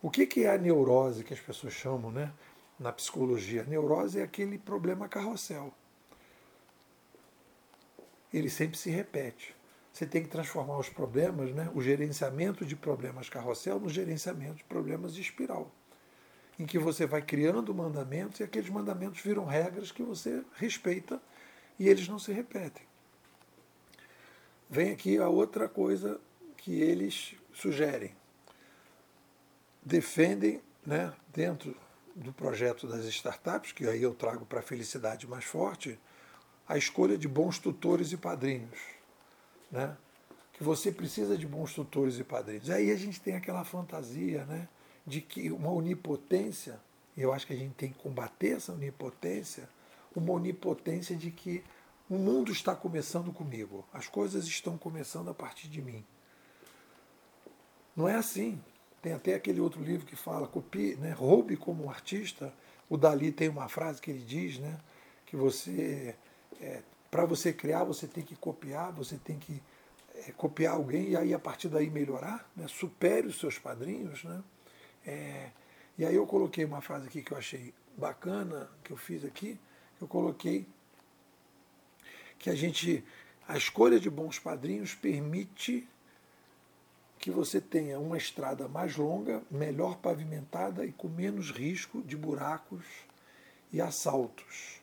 O 0.01 0.09
que, 0.09 0.25
que 0.25 0.45
é 0.45 0.55
a 0.55 0.57
neurose 0.57 1.23
que 1.23 1.35
as 1.35 1.41
pessoas 1.41 1.75
chamam 1.75 2.11
né, 2.11 2.33
na 2.81 2.91
psicologia? 2.91 3.61
A 3.61 3.67
neurose 3.67 4.21
é 4.21 4.23
aquele 4.23 4.57
problema 4.57 5.07
carrossel. 5.07 5.71
Ele 8.33 8.49
sempre 8.49 8.79
se 8.79 8.89
repete 8.89 9.55
você 9.99 10.07
tem 10.07 10.23
que 10.23 10.29
transformar 10.29 10.79
os 10.79 10.89
problemas, 10.89 11.53
né, 11.53 11.69
o 11.75 11.83
gerenciamento 11.83 12.65
de 12.65 12.77
problemas 12.77 13.29
carrossel, 13.29 13.81
no 13.81 13.89
gerenciamento 13.89 14.55
de 14.55 14.65
problemas 14.65 15.13
de 15.13 15.21
espiral. 15.21 15.73
Em 16.57 16.65
que 16.65 16.79
você 16.79 17.05
vai 17.05 17.21
criando 17.21 17.75
mandamentos 17.75 18.39
e 18.39 18.45
aqueles 18.45 18.71
mandamentos 18.71 19.21
viram 19.21 19.45
regras 19.45 19.91
que 19.91 20.05
você 20.05 20.45
respeita 20.55 21.21
e 21.81 21.89
eles 21.89 22.07
não 22.07 22.17
se 22.17 22.33
repetem. 22.33 22.85
Vem 24.71 24.93
aqui 24.93 25.19
a 25.19 25.29
outra 25.29 25.69
coisa 25.69 26.21
que 26.69 26.83
eles 26.83 27.35
sugerem. 27.55 28.15
Defendem, 29.83 30.61
né, 30.85 31.15
dentro 31.33 31.75
do 32.15 32.31
projeto 32.31 32.87
das 32.87 33.07
startups, 33.07 33.73
que 33.73 33.89
aí 33.89 34.03
eu 34.03 34.13
trago 34.13 34.45
para 34.45 34.61
a 34.61 34.63
felicidade 34.63 35.27
mais 35.27 35.45
forte, 35.45 35.99
a 36.69 36.77
escolha 36.77 37.17
de 37.17 37.27
bons 37.27 37.59
tutores 37.59 38.13
e 38.13 38.19
padrinhos 38.19 38.79
né? 39.71 39.97
que 40.53 40.63
você 40.63 40.93
precisa 40.93 41.39
de 41.39 41.47
bons 41.47 41.73
tutores 41.73 42.19
e 42.19 42.25
padrinhos. 42.25 42.69
Aí 42.69 42.91
a 42.91 42.97
gente 42.97 43.19
tem 43.19 43.35
aquela 43.35 43.65
fantasia 43.65 44.45
né, 44.45 44.69
de 45.07 45.23
que 45.23 45.51
uma 45.51 45.71
onipotência, 45.71 46.79
e 47.17 47.23
eu 47.23 47.33
acho 47.33 47.47
que 47.47 47.55
a 47.55 47.57
gente 47.57 47.75
tem 47.77 47.91
que 47.91 47.99
combater 47.99 48.57
essa 48.57 48.73
onipotência, 48.75 49.71
uma 50.15 50.33
onipotência 50.33 51.17
de 51.17 51.31
que 51.31 51.65
o 52.11 52.17
mundo 52.17 52.53
está 52.53 52.75
começando 52.75 53.33
comigo, 53.33 53.87
as 53.91 54.07
coisas 54.07 54.47
estão 54.47 54.77
começando 54.77 55.31
a 55.31 55.35
partir 55.35 55.69
de 55.69 55.81
mim. 55.81 56.05
Não 57.99 58.09
é 58.09 58.15
assim. 58.15 58.63
Tem 59.03 59.13
até 59.13 59.35
aquele 59.35 59.61
outro 59.61 59.83
livro 59.83 60.07
que 60.07 60.15
fala, 60.15 60.47
copie, 60.47 60.95
né, 60.95 61.11
roube 61.11 61.57
como 61.57 61.85
um 61.85 61.91
artista. 61.91 62.55
O 62.89 62.97
Dali 62.97 63.33
tem 63.33 63.49
uma 63.49 63.69
frase 63.69 64.01
que 64.01 64.09
ele 64.09 64.25
diz, 64.25 64.57
né, 64.59 64.79
que 65.27 65.35
você 65.35 66.15
é, 66.61 66.81
para 67.11 67.25
você 67.25 67.53
criar, 67.53 67.83
você 67.83 68.07
tem 68.07 68.23
que 68.23 68.37
copiar, 68.37 68.93
você 68.93 69.17
tem 69.17 69.37
que 69.37 69.61
é, 70.15 70.31
copiar 70.31 70.75
alguém 70.75 71.11
e 71.11 71.17
aí 71.17 71.35
a 71.35 71.41
partir 71.41 71.69
daí 71.69 71.91
melhorar, 71.91 72.49
né? 72.55 72.69
supere 72.69 73.27
os 73.27 73.41
seus 73.41 73.59
padrinhos. 73.59 74.23
Né? 74.23 74.45
É, 75.05 75.51
e 75.99 76.07
aí 76.07 76.15
eu 76.15 76.27
coloquei 76.27 76.65
uma 76.65 76.81
frase 76.81 77.09
aqui 77.09 77.21
que 77.21 77.33
eu 77.33 77.39
achei 77.39 77.75
bacana, 77.97 78.71
que 78.85 78.93
eu 78.93 78.97
fiz 78.97 79.25
aqui, 79.25 79.59
eu 80.01 80.07
coloquei 80.07 80.65
que 82.39 82.49
a 82.49 82.55
gente, 82.55 83.05
a 83.49 83.57
escolha 83.57 83.99
de 83.99 84.09
bons 84.09 84.39
padrinhos 84.39 84.95
permite 84.95 85.89
que 87.19 87.31
você 87.31 87.61
tenha 87.61 87.99
uma 87.99 88.17
estrada 88.17 88.69
mais 88.69 88.97
longa, 88.97 89.43
melhor 89.51 89.97
pavimentada 89.99 90.87
e 90.87 90.93
com 90.93 91.09
menos 91.09 91.51
risco 91.51 92.03
de 92.03 92.17
buracos 92.17 92.85
e 93.73 93.81
assaltos. 93.81 94.81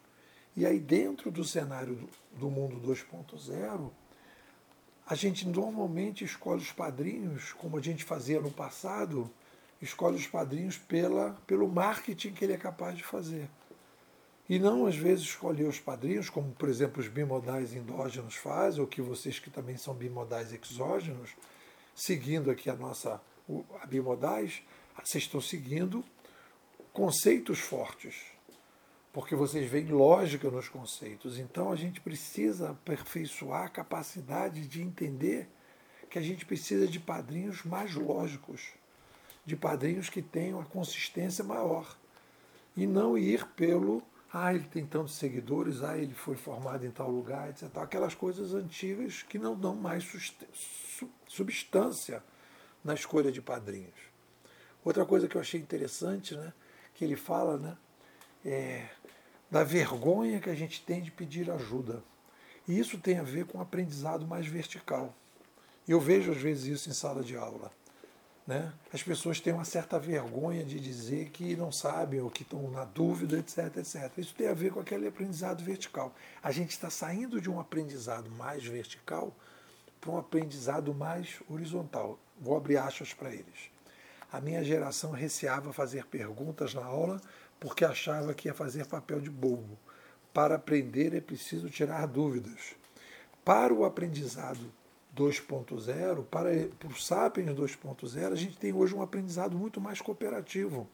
E 0.56 0.66
aí, 0.66 0.80
dentro 0.80 1.32
do 1.32 1.44
cenário 1.44 2.10
do 2.34 2.50
mundo 2.50 2.80
2.0, 2.88 3.90
a 5.08 5.16
gente 5.16 5.48
normalmente 5.48 6.24
escolhe 6.24 6.62
os 6.62 6.72
padrinhos, 6.72 7.54
como 7.54 7.78
a 7.78 7.82
gente 7.82 8.04
fazia 8.04 8.42
no 8.42 8.52
passado, 8.52 9.30
escolhe 9.82 10.16
os 10.16 10.28
padrinhos 10.28 10.78
pela, 10.78 11.32
pelo 11.46 11.68
marketing 11.68 12.32
que 12.32 12.44
ele 12.44 12.54
é 12.54 12.58
capaz 12.58 12.98
de 12.98 13.04
fazer. 13.04 13.50
E 14.48 14.60
não, 14.60 14.86
às 14.86 14.96
vezes, 14.96 15.26
escolher 15.26 15.68
os 15.68 15.80
padrinhos, 15.80 16.30
como, 16.30 16.52
por 16.54 16.70
exemplo, 16.70 17.02
os 17.02 17.08
bimodais 17.08 17.74
endógenos 17.74 18.36
fazem, 18.36 18.82
ou 18.82 18.88
que 18.88 19.02
vocês 19.02 19.40
que 19.40 19.50
também 19.50 19.76
são 19.76 19.94
bimodais 19.94 20.54
exógenos, 20.54 21.32
seguindo 21.96 22.52
aqui 22.52 22.70
a 22.70 22.76
nossa 22.76 23.22
a 23.82 23.86
bimodais, 23.86 24.62
vocês 25.04 25.24
estão 25.24 25.40
seguindo 25.40 26.04
conceitos 26.94 27.60
fortes 27.60 28.36
porque 29.16 29.34
vocês 29.34 29.72
veem 29.72 29.88
lógica 29.88 30.52
nos 30.52 30.68
conceitos. 30.68 31.40
Então 31.40 31.72
a 31.72 31.76
gente 31.78 32.02
precisa 32.02 32.72
aperfeiçoar 32.72 33.64
a 33.64 33.70
capacidade 33.70 34.68
de 34.68 34.82
entender 34.82 35.48
que 36.10 36.20
a 36.20 36.22
gente 36.22 36.46
precisa 36.46 36.86
de 36.86 37.00
padrinhos 37.00 37.64
mais 37.64 37.96
lógicos, 37.96 38.74
de 39.46 39.56
padrinhos 39.56 40.10
que 40.10 40.22
tenham 40.22 40.60
a 40.60 40.66
consistência 40.66 41.46
maior. 41.46 41.98
E 42.76 42.86
não 42.86 43.18
ir 43.18 43.48
pelo, 43.56 44.04
ah, 44.38 44.54
ele 44.54 44.66
tem 44.66 44.86
tantos 44.86 45.16
seguidores, 45.16 45.82
ah, 45.82 45.98
ele 45.98 46.14
foi 46.14 46.36
formado 46.36 46.86
em 46.86 46.92
tal 46.92 47.10
lugar, 47.10 47.50
etc. 47.50 47.70
Aquelas 47.78 48.14
coisas 48.14 48.54
antigas 48.54 49.24
que 49.24 49.40
não 49.40 49.58
dão 49.58 49.74
mais 49.74 50.04
substância 51.26 52.22
na 52.84 52.94
escolha 52.94 53.32
de 53.32 53.42
padrinhos. 53.42 53.96
Outra 54.84 55.06
coisa 55.06 55.30
que 55.30 55.38
eu 55.38 55.42
achei 55.42 55.58
interessante, 55.58 56.36
né, 56.36 56.52
que 56.94 57.06
ele 57.06 57.16
fala, 57.16 57.56
né, 57.56 57.78
é, 58.44 58.90
da 59.50 59.64
vergonha 59.64 60.42
que 60.42 60.50
a 60.50 60.56
gente 60.56 60.84
tem 60.84 61.02
de 61.02 61.12
pedir 61.12 61.50
ajuda. 61.50 62.04
E 62.68 62.78
isso 62.78 62.98
tem 62.98 63.18
a 63.20 63.24
ver 63.24 63.46
com 63.46 63.60
um 63.60 63.62
aprendizado 63.62 64.28
mais 64.28 64.46
vertical. 64.46 65.16
Eu 65.88 66.02
vejo 66.02 66.34
às 66.34 66.42
vezes 66.42 66.66
isso 66.66 66.90
em 66.90 66.94
sala 66.94 67.24
de 67.24 67.38
aula. 67.38 67.72
Né? 68.48 68.72
As 68.94 69.02
pessoas 69.02 69.40
têm 69.40 69.54
uma 69.54 69.66
certa 69.66 69.98
vergonha 69.98 70.64
de 70.64 70.80
dizer 70.80 71.30
que 71.30 71.56
não 71.56 71.72
sabem 71.72 72.22
ou 72.22 72.30
que 72.30 72.44
estão 72.44 72.70
na 72.70 72.86
dúvida, 72.86 73.40
etc, 73.40 73.78
etc. 73.78 74.12
Isso 74.18 74.36
tem 74.36 74.48
a 74.48 74.54
ver 74.54 74.72
com 74.72 74.80
aquele 74.80 75.08
aprendizado 75.08 75.64
vertical. 75.64 76.14
A 76.44 76.52
gente 76.52 76.70
está 76.70 76.90
saindo 76.90 77.42
de 77.42 77.50
um 77.50 77.60
aprendizado 77.60 78.30
mais 78.32 78.64
vertical 78.64 79.36
para 80.00 80.12
um 80.12 80.18
aprendizado 80.18 80.94
mais 80.94 81.42
horizontal. 81.50 82.20
Vou 82.40 82.56
abrir 82.56 82.78
aspas 82.78 83.14
para 83.14 83.34
eles. 83.34 83.72
A 84.32 84.40
minha 84.40 84.64
geração 84.64 85.12
receava 85.12 85.74
fazer 85.74 86.06
perguntas 86.06 86.74
na 86.74 86.86
aula 86.86 87.20
porque 87.60 87.84
achava 87.84 88.34
que 88.34 88.48
ia 88.48 88.54
fazer 88.54 88.86
papel 88.86 89.20
de 89.20 89.30
bobo. 89.30 89.78
Para 90.32 90.56
aprender 90.56 91.16
é 91.16 91.22
preciso 91.22 91.68
tirar 91.70 92.06
dúvidas. 92.06 92.76
Para 93.44 93.74
o 93.74 93.86
aprendizado 93.86 94.72
2.0, 95.16 96.26
para, 96.26 96.50
para 96.78 96.90
o 96.90 96.96
Sapiens 96.96 97.52
2.0, 97.52 98.32
a 98.32 98.36
gente 98.36 98.58
tem 98.58 98.74
hoje 98.74 98.94
um 98.94 99.02
aprendizado 99.02 99.58
muito 99.58 99.80
mais 99.80 100.02
cooperativo. 100.02 100.88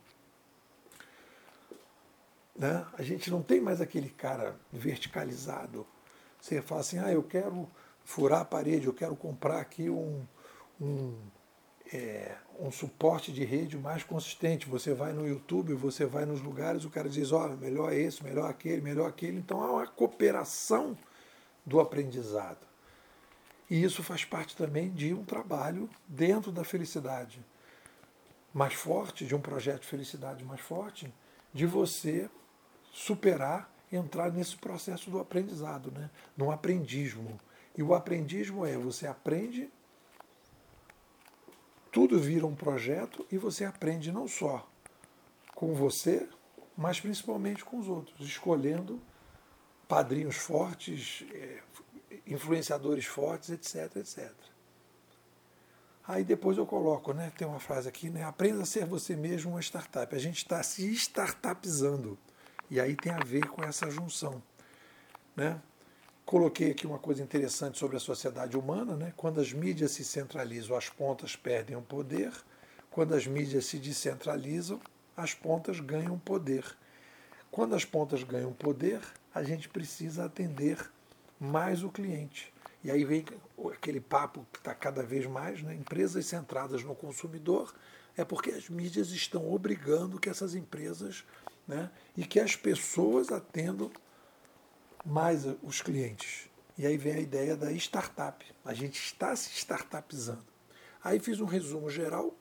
Né? 2.56 2.86
A 2.94 3.02
gente 3.02 3.32
não 3.32 3.42
tem 3.42 3.60
mais 3.60 3.82
aquele 3.82 4.10
cara 4.10 4.56
verticalizado. 4.72 5.88
Você 6.40 6.62
fala 6.62 6.82
assim, 6.82 7.00
ah, 7.00 7.12
eu 7.12 7.24
quero 7.24 7.68
furar 8.04 8.42
a 8.42 8.46
parede, 8.46 8.86
eu 8.86 8.94
quero 8.94 9.16
comprar 9.16 9.60
aqui 9.60 9.90
um, 9.90 10.24
um, 10.80 11.18
é, 11.92 12.36
um 12.60 12.72
suporte 12.72 13.32
de 13.32 13.44
rede 13.44 13.78
mais 13.78 14.04
consistente. 14.04 14.70
Você 14.70 14.94
vai 14.94 15.14
no 15.14 15.28
YouTube, 15.28 15.74
você 15.74 16.06
vai 16.06 16.26
nos 16.26 16.42
lugares, 16.42 16.86
o 16.86 16.90
cara 16.90 17.10
diz, 17.10 17.32
ó, 17.32 17.48
oh, 17.48 17.58
melhor 17.58 17.92
esse, 17.94 18.24
melhor 18.24 18.50
aquele, 18.50 18.82
melhor 18.82 19.08
aquele. 19.10 19.38
Então 19.38 19.64
há 19.64 19.72
uma 19.72 19.88
cooperação 19.88 20.96
do 21.66 21.80
aprendizado. 21.80 22.71
E 23.72 23.82
isso 23.82 24.04
faz 24.04 24.26
parte 24.26 24.54
também 24.54 24.92
de 24.92 25.14
um 25.14 25.24
trabalho 25.24 25.90
dentro 26.06 26.52
da 26.52 26.62
felicidade 26.62 27.40
mais 28.54 28.74
forte, 28.74 29.26
de 29.26 29.34
um 29.34 29.40
projeto 29.40 29.84
de 29.84 29.88
felicidade 29.88 30.44
mais 30.44 30.60
forte, 30.60 31.10
de 31.54 31.66
você 31.66 32.30
superar, 32.92 33.74
entrar 33.90 34.30
nesse 34.30 34.58
processo 34.58 35.10
do 35.10 35.20
aprendizado, 35.20 35.90
né? 35.90 36.10
no 36.36 36.52
aprendismo. 36.52 37.40
E 37.78 37.82
o 37.82 37.94
aprendismo 37.94 38.66
é 38.66 38.78
você 38.78 39.08
aprende, 39.08 39.70
tudo 41.94 42.20
vira 42.20 42.46
um 42.46 42.56
projeto 42.56 43.26
e 43.32 43.38
você 43.38 43.64
aprende 43.64 44.12
não 44.12 44.28
só 44.28 44.70
com 45.56 45.74
você, 45.74 46.28
mas 46.76 47.00
principalmente 47.00 47.64
com 47.64 47.80
os 47.80 47.88
outros, 47.88 48.20
escolhendo 48.20 49.02
padrinhos 49.88 50.36
fortes, 50.36 51.24
é, 51.34 51.62
influenciadores 52.26 53.06
fortes, 53.06 53.50
etc, 53.50 53.98
etc. 53.98 54.32
Aí 56.08 56.24
depois 56.24 56.58
eu 56.58 56.66
coloco, 56.66 57.14
né? 57.14 57.32
Tem 57.38 57.48
uma 57.48 57.60
frase 57.60 57.88
aqui, 57.88 58.10
né? 58.10 58.24
Aprenda 58.24 58.64
a 58.64 58.66
ser 58.66 58.86
você 58.86 59.16
mesmo 59.16 59.52
uma 59.52 59.62
startup. 59.62 60.14
A 60.14 60.20
gente 60.20 60.38
está 60.38 60.62
se 60.64 60.86
startupizando. 60.94 62.18
E 62.70 62.80
aí 62.80 62.96
tem 62.96 63.12
a 63.12 63.20
ver 63.20 63.48
com 63.48 63.64
essa 63.64 63.90
junção. 63.90 64.42
Né? 65.36 65.62
Coloquei 66.26 66.72
aqui 66.72 66.88
uma 66.88 67.00
coisa 67.00 67.22
interessante 67.22 67.78
sobre 67.78 67.98
a 67.98 68.00
sociedade 68.00 68.58
humana, 68.58 68.96
né? 68.96 69.14
Quando 69.16 69.40
as 69.40 69.52
mídias 69.54 69.92
se 69.92 70.04
centralizam, 70.04 70.76
as 70.76 70.90
pontas 70.90 71.36
perdem 71.36 71.76
o 71.76 71.82
poder. 71.82 72.32
Quando 72.90 73.14
as 73.14 73.28
mídias 73.28 73.66
se 73.66 73.78
descentralizam, 73.78 74.80
as 75.16 75.34
pontas 75.34 75.80
ganham 75.80 76.18
poder. 76.18 76.66
Quando 77.50 77.76
as 77.76 77.86
pontas 77.86 78.24
ganham 78.24 78.54
poder, 78.54 79.02
a 79.34 79.44
gente 79.44 79.68
precisa 79.68 80.26
atender 80.26 80.78
mais 81.42 81.84
o 81.84 81.90
cliente. 81.90 82.54
E 82.84 82.92
aí 82.92 83.04
vem 83.04 83.26
aquele 83.74 84.00
papo 84.00 84.46
que 84.54 84.60
está 84.60 84.76
cada 84.76 85.02
vez 85.02 85.26
mais, 85.26 85.64
né? 85.64 85.74
empresas 85.74 86.28
centradas 86.28 86.84
no 86.84 86.94
consumidor, 86.94 87.74
é 88.16 88.24
porque 88.24 88.52
as 88.52 88.70
mídias 88.70 89.10
estão 89.10 89.52
obrigando 89.52 90.20
que 90.20 90.30
essas 90.30 90.54
empresas 90.54 91.26
né, 91.68 91.90
e 92.16 92.24
que 92.26 92.40
as 92.40 92.56
pessoas 92.56 93.32
atendam 93.32 93.90
mais 95.04 95.46
os 95.64 95.82
clientes. 95.82 96.48
E 96.78 96.86
aí 96.86 96.98
vem 96.98 97.14
a 97.14 97.20
ideia 97.20 97.56
da 97.56 97.72
startup. 97.72 98.46
A 98.64 98.74
gente 98.74 99.00
está 99.00 99.36
se 99.36 99.52
startupizando. 99.58 100.46
Aí 101.04 101.20
fiz 101.20 101.40
um 101.40 101.46
resumo 101.46 101.90
geral 101.90 102.36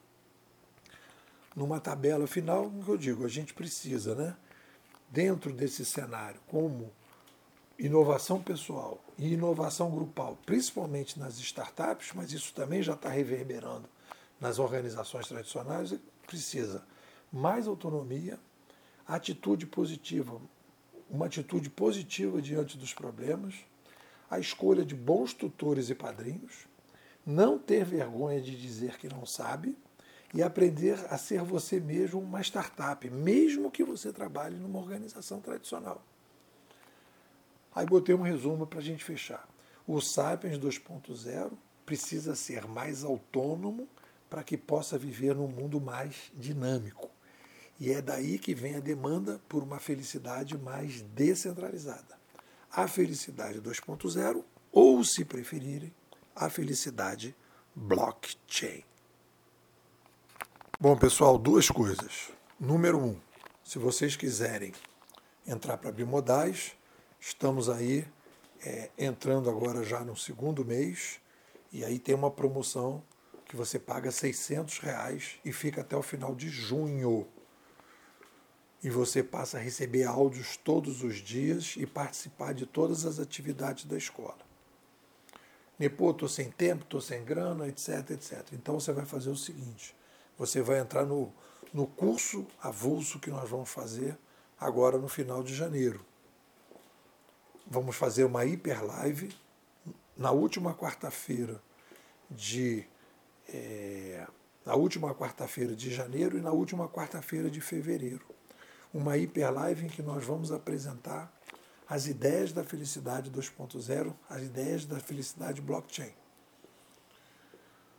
numa 1.57 1.81
tabela 1.81 2.27
final, 2.27 2.71
que 2.71 2.91
eu 2.91 2.97
digo, 2.97 3.25
a 3.25 3.29
gente 3.29 3.55
precisa, 3.55 4.15
né, 4.15 4.37
dentro 5.09 5.53
desse 5.53 5.85
cenário, 5.85 6.41
como 6.47 6.93
inovação 7.81 8.43
pessoal 8.43 9.03
e 9.19 9.33
inovação 9.33 9.91
grupal, 9.91 10.39
principalmente 10.45 11.19
nas 11.19 11.39
startups, 11.39 12.13
mas 12.15 12.31
isso 12.31 12.53
também 12.53 12.83
já 12.83 12.93
está 12.93 13.09
reverberando 13.09 13.89
nas 14.39 14.59
organizações 14.59 15.27
tradicionais, 15.27 15.95
precisa 16.27 16.85
mais 17.33 17.67
autonomia, 17.67 18.39
atitude 19.07 19.67
positiva, 19.67 20.41
uma 21.09 21.27
atitude 21.27 21.71
positiva 21.71 22.41
diante 22.43 22.77
dos 22.77 22.93
problemas, 22.93 23.55
a 24.31 24.39
escolha 24.39 24.85
de 24.85 24.95
bons 24.95 25.33
tutores 25.33 25.89
e 25.89 25.95
padrinhos, 25.95 26.69
não 27.25 27.59
ter 27.59 27.85
vergonha 27.85 28.41
de 28.43 28.61
dizer 28.61 28.99
que 28.99 29.09
não 29.09 29.25
sabe 29.25 29.77
e 30.35 30.43
aprender 30.43 30.99
a 31.09 31.17
ser 31.17 31.43
você 31.43 31.81
mesmo 31.81 32.21
uma 32.21 32.43
startup, 32.43 33.09
mesmo 33.09 33.71
que 33.71 33.83
você 33.83 34.13
trabalhe 34.13 34.57
numa 34.57 34.79
organização 34.79 35.41
tradicional. 35.41 36.05
Aí 37.75 37.87
botei 37.87 38.15
um 38.15 38.23
resumo 38.23 38.67
para 38.67 38.81
a 38.81 38.83
gente 38.83 39.05
fechar. 39.05 39.49
O 39.87 40.01
Sapiens 40.01 40.59
2.0 40.59 41.53
precisa 41.87 42.35
ser 42.35 42.67
mais 42.67 43.05
autônomo 43.05 43.89
para 44.29 44.45
que 44.45 44.57
possa 44.57 44.97
viver 44.97 45.35
num 45.35 45.49
mundo 45.49 45.81
mais 45.81 46.31
dinâmico. 46.35 47.11
E 47.79 47.91
é 47.91 48.01
daí 48.01 48.39
que 48.39 48.55
vem 48.55 48.77
a 48.77 48.81
demanda 48.81 49.41
por 49.49 49.63
uma 49.63 49.81
felicidade 49.81 50.57
mais 50.59 51.01
descentralizada. 51.03 52.19
A 52.71 52.87
felicidade 52.87 53.61
2.0, 53.61 54.45
ou, 54.71 55.03
se 55.03 55.25
preferirem, 55.25 55.93
a 56.37 56.49
felicidade 56.49 57.35
blockchain. 57.75 58.85
Bom, 60.79 60.97
pessoal, 60.97 61.37
duas 61.37 61.69
coisas. 61.69 62.31
Número 62.59 62.99
um, 62.99 63.19
se 63.65 63.79
vocês 63.79 64.15
quiserem 64.15 64.73
entrar 65.47 65.77
para 65.79 65.91
Bimodais, 65.91 66.77
Estamos 67.23 67.69
aí 67.69 68.09
é, 68.65 68.89
entrando 68.97 69.51
agora 69.51 69.85
já 69.85 70.01
no 70.01 70.17
segundo 70.17 70.65
mês 70.65 71.21
e 71.71 71.85
aí 71.85 71.99
tem 71.99 72.15
uma 72.15 72.31
promoção 72.31 73.05
que 73.45 73.55
você 73.55 73.79
paga 73.79 74.11
600 74.11 74.79
reais 74.79 75.39
e 75.45 75.53
fica 75.53 75.83
até 75.83 75.95
o 75.95 76.03
final 76.03 76.35
de 76.35 76.49
junho. 76.49 77.29
E 78.83 78.89
você 78.89 79.23
passa 79.23 79.59
a 79.59 79.61
receber 79.61 80.05
áudios 80.05 80.57
todos 80.57 81.03
os 81.03 81.17
dias 81.17 81.75
e 81.77 81.87
participar 81.87 82.55
de 82.55 82.65
todas 82.65 83.05
as 83.05 83.19
atividades 83.19 83.85
da 83.85 83.99
escola. 83.99 84.39
Nepô, 85.79 86.13
estou 86.13 86.29
sem 86.29 86.51
tempo, 86.51 86.85
estou 86.85 87.03
sem 87.03 87.23
grana, 87.23 87.69
etc, 87.69 88.13
etc. 88.13 88.47
Então 88.55 88.81
você 88.81 88.93
vai 88.93 89.05
fazer 89.05 89.29
o 89.29 89.37
seguinte: 89.37 89.95
você 90.39 90.63
vai 90.63 90.79
entrar 90.79 91.05
no, 91.05 91.31
no 91.71 91.87
curso 91.87 92.47
avulso 92.63 93.21
que 93.21 93.31
nós 93.31 93.49
vamos 93.49 93.69
fazer 93.69 94.17
agora 94.59 94.97
no 94.97 95.09
final 95.09 95.43
de 95.43 95.55
janeiro 95.55 96.09
vamos 97.71 97.95
fazer 97.95 98.25
uma 98.25 98.45
hiper 98.45 98.85
live 98.85 99.33
na 100.17 100.33
última 100.33 100.75
quarta-feira 100.75 101.63
de 102.29 102.85
é, 103.49 104.27
na 104.67 104.75
última 104.75 105.15
quarta-feira 105.15 105.75
de 105.75 105.93
janeiro 105.93 106.37
e 106.37 106.41
na 106.41 106.51
última 106.51 106.89
quarta-feira 106.89 107.51
de 107.51 107.61
fevereiro. 107.61 108.27
Uma 108.93 109.17
hiper 109.17 109.51
live 109.53 109.87
em 109.87 109.89
que 109.89 110.03
nós 110.03 110.25
vamos 110.25 110.53
apresentar 110.53 111.33
as 111.89 112.07
ideias 112.07 112.53
da 112.53 112.63
felicidade 112.63 113.31
2.0, 113.31 114.15
as 114.29 114.43
ideias 114.43 114.85
da 114.85 115.01
felicidade 115.01 115.61
blockchain. 115.61 116.13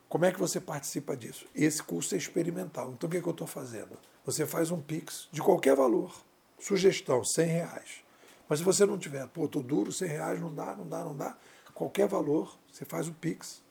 Como 0.07 0.25
é 0.25 0.31
que 0.31 0.39
você 0.39 0.59
participa 0.59 1.15
disso? 1.15 1.45
Esse 1.55 1.81
curso 1.81 2.13
é 2.15 2.17
experimental. 2.17 2.91
Então 2.91 3.07
o 3.07 3.11
que, 3.11 3.17
é 3.17 3.21
que 3.21 3.27
eu 3.27 3.31
estou 3.31 3.47
fazendo? 3.47 3.97
Você 4.25 4.45
faz 4.45 4.69
um 4.69 4.81
Pix 4.81 5.27
de 5.31 5.41
qualquer 5.41 5.75
valor. 5.75 6.13
Sugestão, 6.59 7.23
100 7.23 7.45
reais. 7.47 8.03
Mas 8.51 8.59
se 8.59 8.65
você 8.65 8.85
não 8.85 8.97
tiver, 8.97 9.25
pô, 9.29 9.47
tô 9.47 9.61
duro, 9.61 9.93
100 9.93 10.09
reais, 10.09 10.41
não 10.41 10.53
dá, 10.53 10.75
não 10.75 10.85
dá, 10.85 11.05
não 11.05 11.15
dá, 11.15 11.37
qualquer 11.73 12.05
valor, 12.05 12.59
você 12.69 12.83
faz 12.83 13.07
o 13.07 13.13
Pix, 13.13 13.63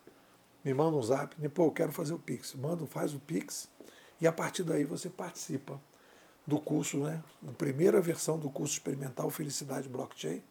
me 0.64 0.73
manda 0.73 0.97
um 0.97 1.03
zap, 1.03 1.37
pô, 1.51 1.66
eu 1.66 1.71
quero 1.71 1.93
fazer 1.93 2.14
o 2.14 2.19
Pix, 2.19 2.55
manda, 2.55 2.87
faz 2.87 3.12
o 3.12 3.21
Pix, 3.21 3.69
e 4.19 4.27
a 4.27 4.33
partir 4.33 4.62
daí 4.62 4.85
você 4.85 5.11
participa 5.11 5.79
do 6.47 6.59
curso, 6.59 6.97
né, 6.97 7.23
a 7.47 7.53
primeira 7.53 8.01
versão 8.01 8.38
do 8.38 8.49
curso 8.49 8.73
experimental 8.73 9.29
Felicidade 9.29 9.87
Blockchain, 9.87 10.43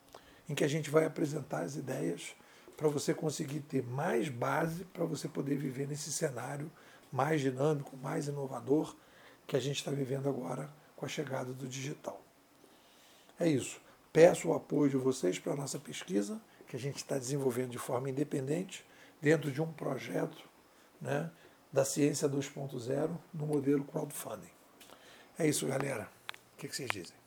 em 0.47 0.53
que 0.53 0.63
a 0.63 0.67
gente 0.67 0.91
vai 0.91 1.05
apresentar 1.05 1.63
as 1.63 1.75
ideias 1.75 2.35
para 2.77 2.87
você 2.87 3.15
conseguir 3.15 3.61
ter 3.61 3.81
mais 3.81 4.29
base 4.29 4.85
para 4.85 5.05
você 5.05 5.27
poder 5.27 5.57
viver 5.57 5.87
nesse 5.87 6.13
cenário 6.13 6.71
mais 7.11 7.41
dinâmico, 7.41 7.97
mais 7.97 8.27
inovador 8.27 8.95
que 9.47 9.55
a 9.55 9.59
gente 9.59 9.77
está 9.77 9.89
vivendo 9.89 10.29
agora 10.29 10.69
com 10.95 11.03
a 11.03 11.09
chegada 11.09 11.51
do 11.51 11.67
digital. 11.67 12.21
É 13.39 13.47
isso. 13.47 13.88
Peço 14.11 14.49
o 14.49 14.53
apoio 14.53 14.89
de 14.89 14.97
vocês 14.97 15.37
para 15.37 15.53
a 15.53 15.55
nossa 15.55 15.79
pesquisa, 15.79 16.41
que 16.67 16.75
a 16.75 16.79
gente 16.79 16.97
está 16.97 17.17
desenvolvendo 17.17 17.71
de 17.71 17.77
forma 17.77 18.09
independente, 18.09 18.85
dentro 19.21 19.51
de 19.51 19.61
um 19.61 19.71
projeto 19.71 20.47
né, 21.01 21.29
da 21.71 21.85
ciência 21.85 22.27
2.0 22.27 23.17
no 23.33 23.45
modelo 23.45 23.83
crowdfunding. 23.83 24.51
É 25.37 25.47
isso, 25.47 25.67
galera. 25.67 26.09
O 26.53 26.57
que, 26.57 26.67
que 26.67 26.75
vocês 26.75 26.89
dizem? 26.89 27.19